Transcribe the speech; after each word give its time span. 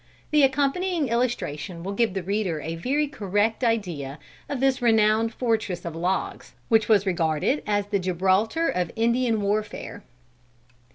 The 0.31 0.41
accompanying 0.41 1.09
illustration 1.09 1.83
will 1.83 1.93
give 1.93 2.15
the 2.15 2.23
reader 2.23 2.59
a 2.59 2.73
very 2.73 3.07
correct 3.07 3.63
idea 3.63 4.17
of 4.49 4.59
this 4.59 4.81
renowned 4.81 5.31
fortress 5.31 5.85
of 5.85 5.95
logs, 5.95 6.55
which 6.69 6.89
was 6.89 7.05
regarded 7.05 7.61
as 7.67 7.85
the 7.85 7.99
Gibraltar 7.99 8.67
of 8.67 8.89
Indian 8.95 9.43
warfare. 9.43 10.01